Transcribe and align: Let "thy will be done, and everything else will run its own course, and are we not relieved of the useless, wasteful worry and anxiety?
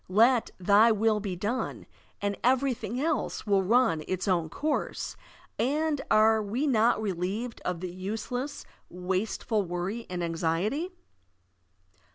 Let 0.09 0.49
"thy 0.57 0.91
will 0.91 1.19
be 1.19 1.35
done, 1.35 1.85
and 2.23 2.35
everything 2.43 2.99
else 2.99 3.45
will 3.45 3.61
run 3.61 4.03
its 4.07 4.27
own 4.27 4.49
course, 4.49 5.15
and 5.59 6.01
are 6.09 6.41
we 6.41 6.65
not 6.65 6.99
relieved 6.99 7.61
of 7.63 7.81
the 7.81 7.91
useless, 7.93 8.65
wasteful 8.89 9.61
worry 9.61 10.07
and 10.09 10.23
anxiety? 10.23 10.89